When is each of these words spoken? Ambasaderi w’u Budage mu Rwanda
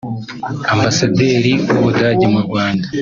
Ambasaderi 0.73 1.51
w’u 1.71 1.79
Budage 1.85 2.25
mu 2.33 2.39
Rwanda 2.47 2.87